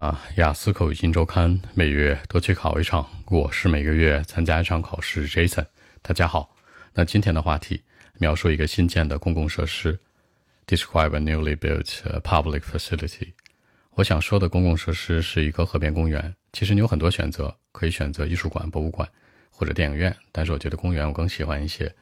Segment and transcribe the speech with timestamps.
[0.00, 5.28] 啊，雅思口语新周刊每月都去考一场，我是每个月参加一场考试。
[5.28, 5.66] Jason，
[6.00, 6.56] 大家好。
[6.94, 7.82] 那今天的话题
[8.14, 10.00] 描述一个新建的公共设施
[10.66, 13.34] ，describe a newly built public facility。
[13.90, 16.34] 我想说的公共设施是一个河边公园。
[16.54, 19.06] 其实你有很多选择，可以选择艺术馆、博物馆
[19.50, 21.94] 或者电影院，但是我觉得公园我更喜欢一些。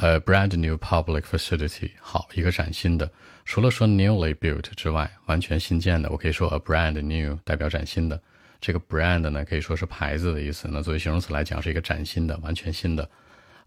[0.00, 3.10] 呃，brand new public facility，好，一个崭新的。
[3.44, 8.20] 除了说 newly built 之外，完全新建的，我可以说 a brand new，代表崭新的。
[8.60, 10.68] 这个 brand 呢，可以说是牌子的意思。
[10.70, 13.10] 那作为形容词来讲，是一个崭新的、完全新的。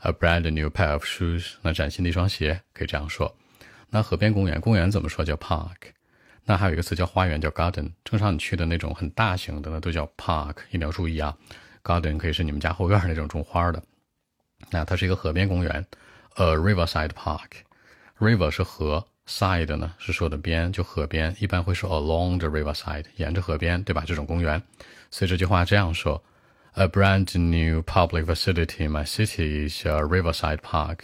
[0.03, 3.35] a brand new pair of shoes，那崭新的一双鞋，可以这样说。
[3.89, 5.75] 那河边公园，公园怎么说叫 park？
[6.45, 7.91] 那还有一个词叫花园，叫 garden。
[8.05, 10.55] 正常你去的那种很大型的，那都叫 park。
[10.69, 11.37] 一定要注意啊
[11.83, 13.83] ，garden 可以是你们家后院那种种花的。
[14.69, 15.85] 那它是一个河边公园。
[16.35, 17.65] A riverside park,
[18.17, 24.05] river 是河，side 呢是说的边，就河边，一般会说 along the riverside，沿着河边，对吧？
[24.07, 24.61] 这种公园，
[25.09, 26.23] 所以这句话这样说
[26.75, 30.99] ：A brand new public facility in my city is a riverside park。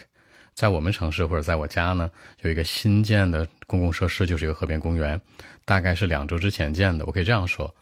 [0.53, 2.09] 在我们城市或者在我家呢，
[2.43, 5.19] 有一个新建的公共设施，就是一个河边公园，
[5.65, 7.05] 大概是两周之前建的。
[7.05, 7.75] 我可以这样说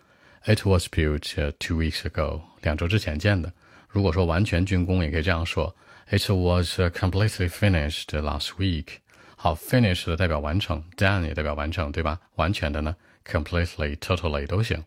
[0.45, 2.41] ：It was built two weeks ago。
[2.63, 3.53] 两周之前建的。
[3.87, 5.73] 如果说完全竣工，也可以这样说。
[6.10, 8.98] It was completely finished last week。
[9.36, 12.18] 好，finished 代表完成，done 也代表完成，对吧？
[12.34, 14.84] 完全的呢，completely、totally 都行。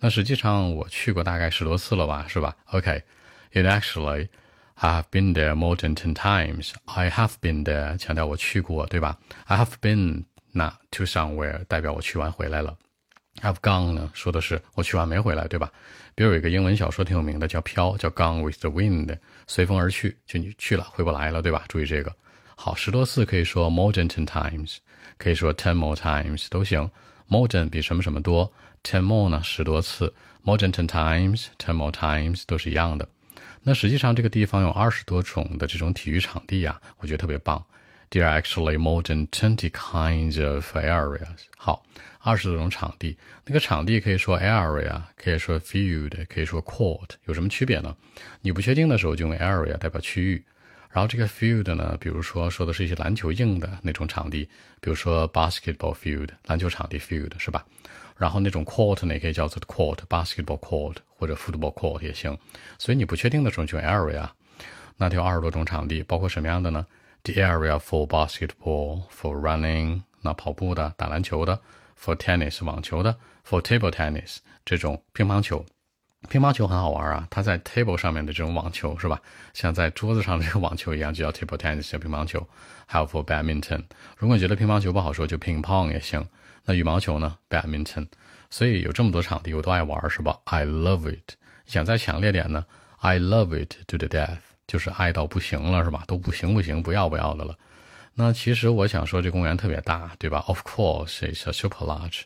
[0.00, 2.56] 那实际上我去过大概十多次了吧，是吧？
[2.72, 4.28] OK，it actually
[4.74, 6.72] I have been there more than ten times.
[6.86, 9.18] I have been there，强调我去过，对吧？
[9.46, 12.76] I have been 那 to somewhere 代表我去完回来了。
[13.41, 15.71] I've gone 呢，说的是我去完没回来，对吧？
[16.13, 19.07] 比如有一个英文小说挺有名的，叫《飘》，叫《Gone with the Wind》，
[19.47, 21.63] 随风而去，就你去了，回不来了，对吧？
[21.67, 22.13] 注意这个。
[22.55, 24.77] 好，十多次可以说 more than ten times，
[25.17, 26.89] 可以说 ten more times 都行。
[27.27, 28.51] more than 比什么什么多
[28.83, 29.41] ，ten more 呢？
[29.41, 33.07] 十多次，more than ten times，ten more times 都是一样的。
[33.63, 37.63] 那实际上这个地方有二十多种的这种体育场地啊，我觉得特别棒。
[38.11, 41.45] There are actually more than twenty kinds of areas。
[41.55, 41.81] 好，
[42.19, 43.17] 二十多种场地。
[43.45, 47.11] 那个场地可以说 area，可以说 field，可以说 court。
[47.23, 47.95] 有什么区别呢？
[48.41, 50.43] 你不确定的时候就用 area 代表区域。
[50.89, 54.43] 然后这个 field 呢，比如说说的是一些篮球硬的那种场地，
[54.81, 57.65] 比如说 basketball field，篮球场地 field 是吧？
[58.17, 62.37] 然后那种 court 呢，也可以叫做 court，basketball court 或者 football court 也行。
[62.77, 64.29] 所以你不确定的时候就用 area。
[64.97, 66.85] 那就有二十多种场地，包括什么样的呢
[67.23, 71.59] ？The area for basketball, for running，那跑步的、打篮球的
[71.99, 73.17] ；for tennis，网球的
[73.47, 75.65] ；for table tennis，这种乒乓球。
[76.29, 79.19] 乒乓球很好玩啊，它在 table 上面的这种网球是吧？
[79.53, 82.47] 像在桌子上这个网球一样，就叫 table tennis，叫乒乓球。
[82.85, 83.83] 还有 for badminton，
[84.17, 86.23] 如果你觉得乒乓球不好说，就 ping pong 也行。
[86.65, 88.07] 那羽毛球呢？badminton。
[88.51, 91.33] 所以有这么多场地，我都爱玩是吧？I love it。
[91.65, 92.65] 想再强烈点呢
[92.99, 94.50] ？I love it to the death。
[94.71, 96.05] 就是爱到不行了，是吧？
[96.07, 97.53] 都不行不行，不要不要的了。
[98.13, 102.21] 那其实我想说，这公园特别大，对吧？Of course, it's a super large。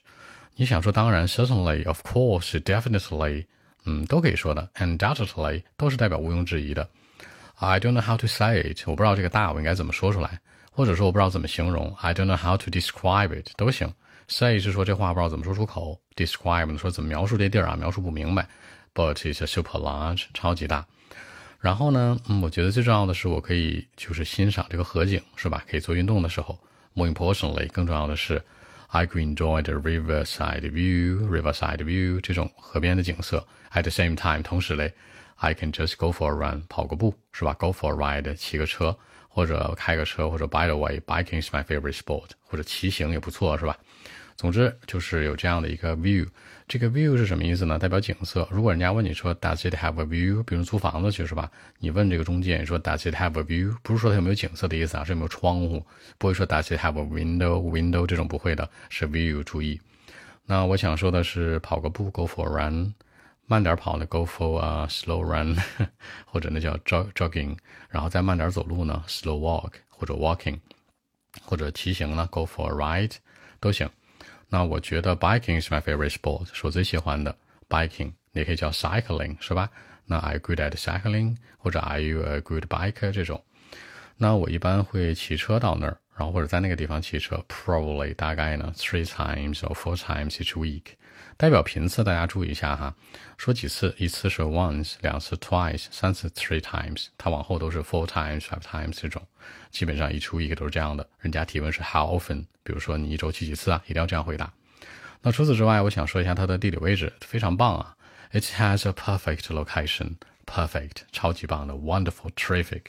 [0.56, 3.48] 你想说，当然，certainly, of course, definitely，
[3.86, 4.70] 嗯，都可以说的。
[4.76, 6.88] Undoubtedly 都是代表毋庸置疑的。
[7.56, 10.40] I don't know how to say it，我不知道这个大我应该怎么说出来，
[10.72, 11.92] 或者说我不知道怎么形容。
[12.00, 13.92] I don't know how to describe it 都行。
[14.28, 18.48] Say 是说这话不知道怎么说出口，describe 说怎么描述这地儿啊，描述不明白。
[18.94, 20.86] But it's a super large，超级大。
[21.66, 25.64] 然后呢，嗯，我觉得最重要的是，我可以就是欣赏这个河景，是吧？
[25.68, 26.56] 可以做运动的时候。
[26.94, 28.40] More importantly，更重要的是
[28.90, 33.44] ，I can enjoy the riverside view，riverside view 这种河边的景色。
[33.74, 34.94] At the same time，同时嘞
[35.38, 38.96] ，I can just go for a run，跑个步，是吧？Go for a ride，骑个车，
[39.28, 43.76] 或者开个车，或者 By the way，biking is my favorite sport，或者骑行也不错，是吧？
[44.36, 46.28] 总之就是有这样的一个 view，
[46.68, 47.80] 这个 view 是什么意思呢？
[47.80, 48.46] 代表景色。
[48.52, 50.44] 如果人家问你说 Does it have a view？
[50.44, 51.50] 比如租房子去是吧？
[51.80, 53.76] 你问这个中介，你说 Does it have a view？
[53.82, 55.86] 不是说它有没有景色的意思啊，是有没有窗户。
[56.18, 59.42] 不会说 Does it have a window？window 这种不会的，是 view。
[59.44, 59.80] 注意。
[60.46, 62.94] 那我想说的是，跑个步 go for a run，
[63.48, 65.56] 慢点跑呢 go for a slow run，
[66.26, 67.58] 或者那叫 jog jogging，
[67.90, 70.60] 然后再慢点走路呢 slow walk 或者 walking，
[71.42, 72.74] 或者骑行呢 go for a
[73.08, 73.16] ride
[73.62, 73.90] 都行。
[74.48, 77.36] 那我觉得 biking is my favorite sport，是我最喜欢的
[77.68, 79.70] biking，也可以叫 cycling，是吧？
[80.06, 83.44] 那 I good at cycling，或者 Are you a good biker 这种？
[84.18, 90.94] 那我一般会骑车到那儿，然后或者在那个地方骑车，probably 大概呢 three times or four times each week。
[91.38, 92.96] 代表频次大家注意一下哈，
[93.38, 99.22] 说几次，一次是 once，两次 twice，三次 three times，它往后都是 four times，five times 这种，
[99.70, 101.06] 基本上一出一个都是这样的。
[101.20, 104.52] 人家提问是 how often，比如说你一周去几次啊，一定要这样回答。
[105.22, 107.98] 那除此之外，我想说一下它的地理位置非常棒啊。
[108.32, 110.16] It has a perfect location,
[110.46, 112.84] perfect 超级棒的，wonderful, terrific，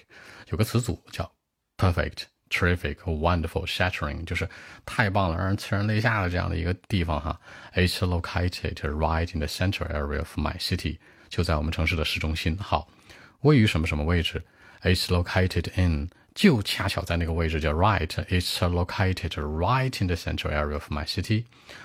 [0.48, 1.32] 有个词组叫
[1.76, 4.48] perfect, terrific, wonderful, shattering，就是
[4.84, 7.40] 太棒了，让人催人泪下的这样的一个地方哈。
[7.74, 10.98] It's located right in the central area of my city，
[11.28, 12.56] 就在我们城市的市中心。
[12.56, 12.88] 好，
[13.40, 14.42] 位于什么什么位置
[14.82, 18.06] ？It's located in 就恰巧在那个位置叫 right.
[18.06, 21.44] It's located right in the central area of my city.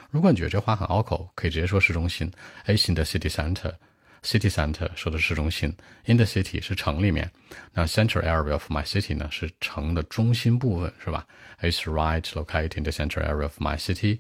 [0.10, 2.32] 如果你觉得这话很拗口，可以直接说市中心。
[2.66, 3.76] It's in the city center.
[4.23, 5.73] City center 说的是市中心，
[6.07, 7.31] in the city 是城里面。
[7.73, 11.25] 那 central area of my city 呢是城的中心部分，是吧？
[11.61, 14.19] It's right located in the central area of my city.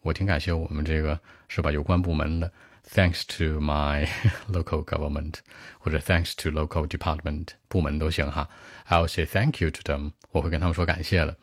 [0.00, 2.52] 我挺感谢我们这个是吧有关部门的。
[2.92, 4.06] Thanks to my
[4.50, 5.36] local government，
[5.78, 8.50] 或者 Thanks to local department 部门都行哈。
[8.88, 11.36] I'll say thank you to them，我会跟他们说感谢的。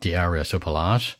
[0.00, 1.14] The area is super large.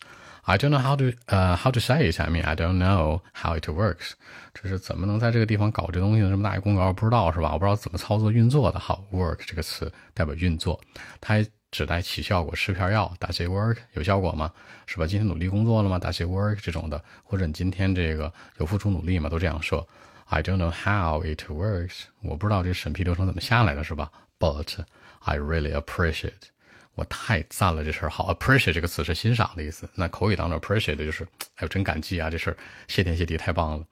[0.47, 2.21] I don't know how to 呃、uh, how to say it.
[2.21, 4.12] I mean I don't know how it works.
[4.53, 6.30] 这是怎么能在这个地方搞这东西呢？
[6.30, 7.51] 这么大一公园，我不知道是吧？
[7.53, 8.80] 我不知道怎么操作运作的。
[8.80, 10.80] 好，work 这个词代表运作，
[11.19, 13.77] 它指代起效果，吃片药，Does it work？
[13.94, 14.51] 有效果吗？
[14.86, 15.07] 是吧？
[15.07, 16.59] 今天努力工作了吗？Does it work？
[16.62, 19.27] 这种的，或者你今天这个有付出努力吗？
[19.27, 19.88] 都这样说。
[20.25, 22.03] I don't know how it works。
[22.21, 24.77] 我不知道这审批流程怎么下来的，是吧？But
[25.21, 26.50] I really appreciate。
[26.95, 28.09] 我太赞了这事儿。
[28.09, 29.88] 好，appreciate 这个词是欣赏的意思。
[29.94, 31.24] 那口语当中 appreciate 就是，
[31.56, 32.57] 哎呦，真感激啊，这事儿
[32.88, 33.86] 谢天谢地，太棒了。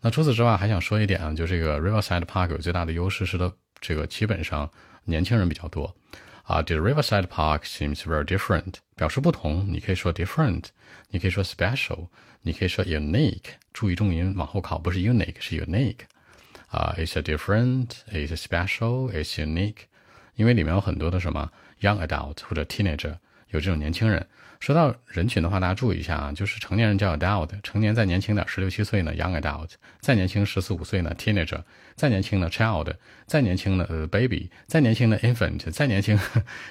[0.00, 4.70] 那除此之外，还想说一点啊，就这个 Riverside Park 有最大的优势是它，这个基本上
[5.04, 5.94] 年轻人比较多。
[6.44, 10.64] 啊，The Riverside Park seems very different，表示不同，你可以说 different，
[11.08, 12.08] 你可以说 special，
[12.42, 13.54] 你可以说 unique。
[13.72, 16.00] 注意重音往后靠，不是 unique，是 unique。
[16.68, 19.84] 啊，It's a different，It's a special，It's unique。
[20.34, 21.50] 因为里面有很多的什么
[21.82, 23.14] young adult 或者 teenager，
[23.48, 24.26] 有这种年轻人。
[24.60, 31.60] 说到人群的话，大家注意一下啊，就是成年人叫 adult，成年再年轻点，十六七岁呢 young adult，再年轻十四五岁呢 teenager，
[31.96, 32.94] 再年轻的 child，
[33.26, 36.16] 再年轻的呃 baby，再年轻的 infant，再年轻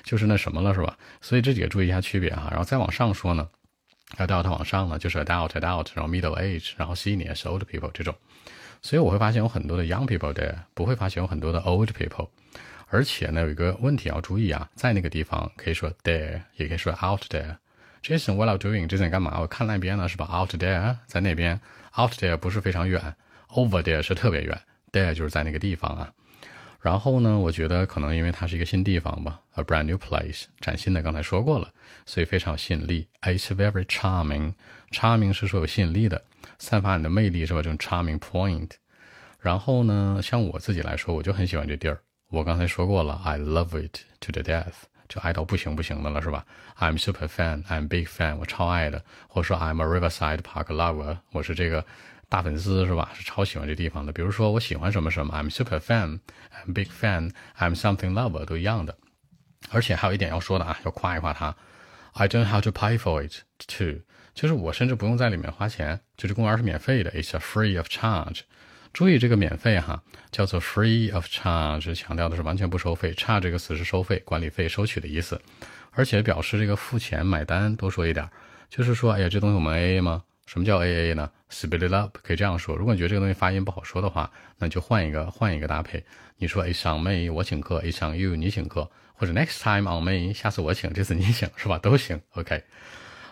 [0.03, 0.97] 就是那什么了是吧？
[1.19, 2.47] 所以这几个注意一下区别哈。
[2.49, 3.49] 然后再往上说呢
[4.15, 8.15] ，adult 往上呢就是 adult adult，然后 middle age，然后 senior 是 old people 这种。
[8.81, 12.29] 所以我会发现有很多的 young people there，不会发现有很多的 old people。
[12.93, 17.55] 而且呢有一个问题要注意啊，在那个地方可以说 there，也可以说 out there。
[18.03, 19.39] Jason，what are you doing？Jason 干嘛？
[19.39, 21.59] 我看那边呢，是吧？Out there，在那边。
[21.97, 23.15] Out there 不是非常远
[23.49, 24.59] ，Over there 是特别远。
[24.91, 26.11] There 就是在那个地方啊。
[26.81, 31.01] 然后呢，我觉得可能因为它是一个新地方吧，a brand new place，崭新的。
[31.01, 31.71] 刚才说过了，
[32.05, 33.07] 所以非常有吸引力。
[33.21, 34.53] It's very charming。
[34.89, 36.23] Charming 是说有吸引力的，
[36.57, 37.61] 散发你的魅力是吧？
[37.61, 38.71] 这种 charming point。
[39.39, 42.01] 然后呢，像我自己来说，我就很喜欢这地儿。
[42.30, 44.74] 我刚才说过了，I love it to the death。
[45.08, 46.44] 就爱到不行不行的了，是吧？
[46.78, 49.04] I'm super fan，I'm big fan，我超爱的。
[49.28, 51.86] 或者说 I'm a Riverside Park lover，我是这个
[52.28, 53.12] 大粉丝，是吧？
[53.14, 54.12] 是超喜欢这地方的。
[54.12, 58.98] 比如说我喜欢什么什么，I'm super fan，I'm big fan，I'm something lover，都一样的。
[59.70, 61.54] 而且还有一点要说的啊，要夸一夸它。
[62.14, 64.00] I don't have to pay for it too，
[64.34, 68.40] 就是我甚至不用在里面花钱，就这公园是免费的，It's a free of charge。
[68.93, 70.01] 注意这个免费哈，
[70.31, 73.13] 叫做 free of charge，强调的是完全不收费。
[73.13, 75.41] charge 这个词是收费、管理费、收取的意思，
[75.91, 77.75] 而且表示这个付钱买单。
[77.75, 78.29] 多说一点，
[78.69, 80.23] 就是说，哎呀，这东西我们 A A 吗？
[80.45, 82.75] 什么叫 A A 呢？Split it up，可以这样说。
[82.75, 86.03] 如果你觉得这个东西发音不好说的话，那就换一个，换一个搭配。
[86.37, 91.77] 你说 It's on me，我请客；It's on you，你请客；或者 Next time on me，下次我请，这次你请，是吧？
[91.77, 92.19] 都行。
[92.33, 92.61] OK。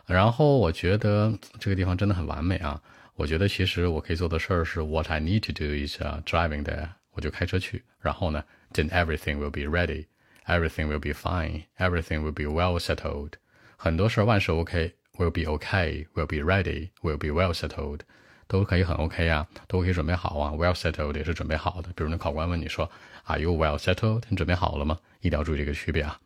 [0.06, 2.82] 然后我觉得这个地方真的很完美啊。
[3.20, 12.32] 我觉得其实我可以做的事儿是，What I need to do is driving there，我就开车去，然后呢，then everything will be ready，everything will be fine，everything will
[12.32, 13.34] be well settled，
[13.76, 18.00] 很多事儿万事 OK，will be OK，will be ready，will be well settled，
[18.48, 21.90] 都可以很 OK 啊，都可以准备好啊，well settled 也是准备好的。
[21.98, 22.90] 比如那考官问你说
[23.26, 24.24] ，Are you well settled？
[24.30, 24.98] 你准备好了吗？
[25.20, 26.18] 一定要注意这个区别啊。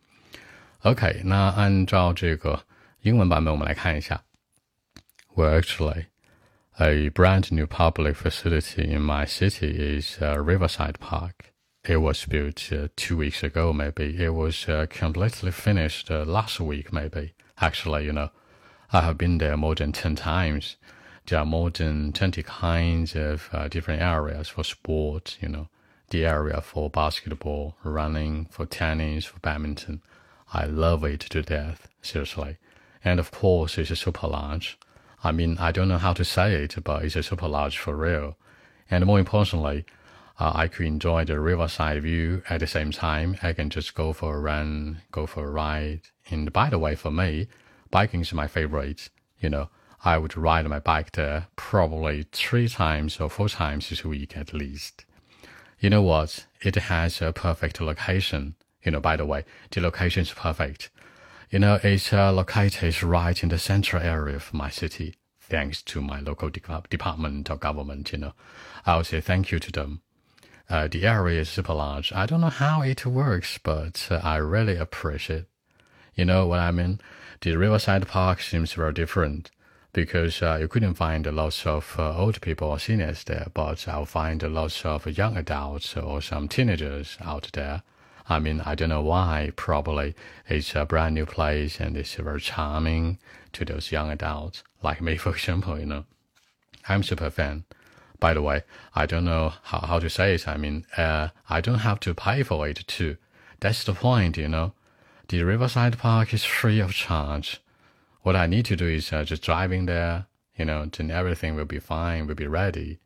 [0.81, 2.63] OK，那按照这个
[3.01, 4.23] 英文版本，我们来看一下。
[5.35, 6.12] Well, actually.
[6.79, 11.53] A brand new public facility in my city is uh, Riverside Park.
[11.87, 14.17] It was built uh, two weeks ago, maybe.
[14.17, 17.35] It was uh, completely finished uh, last week, maybe.
[17.61, 18.31] Actually, you know,
[18.91, 20.77] I have been there more than 10 times.
[21.27, 25.67] There are more than 20 kinds of uh, different areas for sport, you know,
[26.09, 30.01] the area for basketball, running, for tennis, for badminton.
[30.51, 32.57] I love it to death, seriously.
[33.05, 34.79] And of course, it's a super large.
[35.23, 37.95] I mean, I don't know how to say it, but it's a super large for
[37.95, 38.37] real.
[38.91, 39.85] And more importantly,
[40.39, 43.37] uh, I could enjoy the riverside view at the same time.
[43.41, 46.01] I can just go for a run, go for a ride.
[46.29, 47.47] And by the way, for me,
[47.91, 49.09] biking is my favorite.
[49.39, 49.69] You know,
[50.03, 54.53] I would ride my bike there probably three times or four times a week at
[54.53, 55.05] least.
[55.79, 56.45] You know what?
[56.61, 58.55] It has a perfect location.
[58.83, 60.89] You know, by the way, the location is perfect.
[61.53, 65.17] You know, it's uh, located right in the central area of my city.
[65.39, 68.33] Thanks to my local de department or government, you know,
[68.87, 70.01] I'll say thank you to them.
[70.67, 72.11] Uh, the area is super large.
[72.11, 75.45] I don't know how it works, but uh, I really appreciate.
[76.15, 76.99] You know what I mean?
[77.41, 79.51] The Riverside Park seems very different
[79.93, 84.07] because uh, you couldn't find lots of uh, old people or seniors there, but I'll
[84.07, 87.83] find lots of young adults or some teenagers out there.
[88.29, 89.51] I mean, I don't know why.
[89.55, 90.15] Probably
[90.47, 93.19] it's a brand new place and it's very charming
[93.53, 95.79] to those young adults, like me, for example.
[95.79, 96.05] You know,
[96.87, 97.65] I'm super fan.
[98.19, 98.63] By the way,
[98.95, 100.47] I don't know how, how to say it.
[100.47, 103.17] I mean, uh, I don't have to pay for it too.
[103.59, 104.73] That's the point, you know.
[105.27, 107.61] The Riverside Park is free of charge
[108.23, 110.27] what I need to do is uh, just driving there,
[110.57, 112.99] you know, then everything will be fine, will be ready.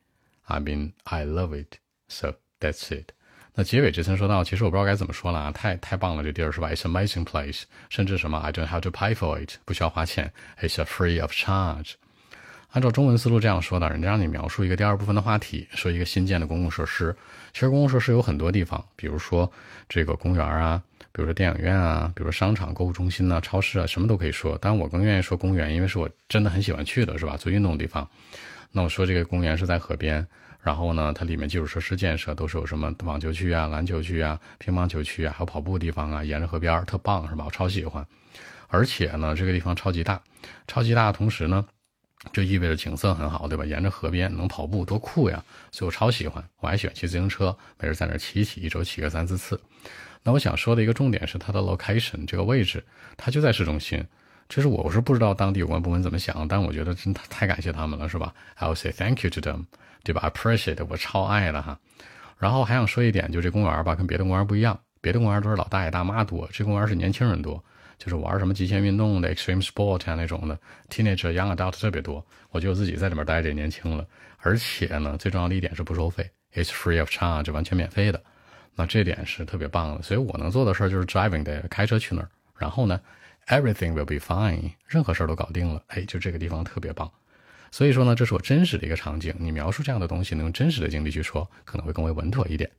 [0.48, 1.80] I mean, I love it.
[2.08, 3.12] So that's it.
[3.60, 11.94] 那结尾之前说到，其实我不知道该怎么说了啊，太太棒了，这地儿是吧？It's amazing place，甚至什么 I don't have to pay for it，不需要花钱，It's a free of charge。
[12.74, 17.16] 按照中文思路这样说的，人家让你描述一个第二部分的话题，说一个新建的公共设施。
[17.52, 19.52] 其实公共设施有很多地方，比如说
[19.90, 20.80] 这个公园啊。
[21.12, 24.56] 比如说电影院啊，比如说商场、购物中心呐、超市啊，什么都可以说。
[24.62, 27.36] 但，我更愿意说公园，因为是我真的很喜欢去的，是吧？
[27.36, 28.08] 做运动的地方。
[28.72, 30.28] 那我说这个公园是在河边，
[30.68, 37.46] 然后呢，它里面基础设施建设都是有什么网球区啊、篮球区啊、乒乓球区啊，还有跑步地方啊，沿着河边特棒，是吧？
[37.46, 38.06] 我超喜欢。
[38.68, 40.22] 而且呢，这个地方超级大，
[40.68, 41.66] 超级大，同时呢，
[42.34, 43.64] 就意味着景色很好，对吧？
[43.64, 45.42] 沿着河边能跑步，多酷呀！
[45.72, 46.44] 所以我超喜欢。
[46.60, 49.58] 我还喜欢骑自行车，没事在那骑骑，一周骑个三四次。
[50.24, 52.84] 那我想说的一个重点是它的 location 这个位置，
[53.16, 54.06] 它就在市中心。
[54.50, 59.66] 其实我是不知道当地有关部门怎么想，但我觉得真太感谢他们了，是吧？I'll say thank you to them，
[60.04, 61.77] 对吧？Appreciate，我超爱了哈。
[62.38, 67.62] 然后还想说一点，就这公园吧，跟别的公园不一样，别的公园都是老大爷大妈多，这公园是年轻人多，
[67.98, 70.58] 就是玩什么极限运动的 extreme sport 啊那种的
[70.89, 72.25] teenager young adult 特别多。
[72.51, 74.06] 我觉得我自己在里面待着也年轻了，
[74.38, 78.22] 而且呢，最重要的一点是不收费，it's free of charge，完全免费的。
[78.75, 83.01] 那这点是特别棒的，所以我能做的事儿就是 driving 的开车去那儿，然后呢
[83.48, 87.12] ，everything will be fine，任何事儿都搞定了，哎，就这个地方特别棒。
[87.72, 92.70] 所以说呢，这是我真实的一个场景，你描述这样的东西，能用真实的经历去说，可能会更为稳妥一点。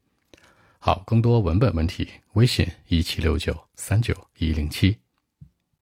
[0.78, 4.96] 好，更多文本问题，微信一七六九三九一零七。